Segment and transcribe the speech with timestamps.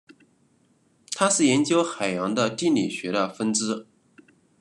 [1.15, 3.85] 它是研究海洋的地理学的分支。